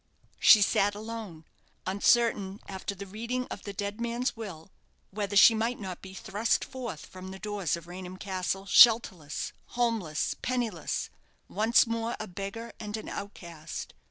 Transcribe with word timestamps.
She 0.39 0.63
sat 0.63 0.95
alone, 0.95 1.45
uncertain, 1.85 2.59
after 2.67 2.95
the 2.95 3.05
reading 3.05 3.45
of 3.51 3.65
the 3.65 3.71
dead 3.71 4.01
man's 4.01 4.35
will, 4.35 4.71
whether 5.11 5.35
she 5.35 5.53
might 5.53 5.79
not 5.79 6.01
be 6.01 6.15
thrust 6.15 6.65
forth 6.65 7.05
from 7.05 7.29
the 7.29 7.37
doors 7.37 7.77
of 7.77 7.85
Raynham 7.85 8.17
Castle, 8.17 8.65
shelterless, 8.65 9.53
homeless, 9.77 10.33
penniless, 10.41 11.11
once 11.47 11.85
more 11.85 12.15
a 12.19 12.25
beggar 12.25 12.73
and 12.79 12.97
an 12.97 13.09
outcast. 13.09 13.93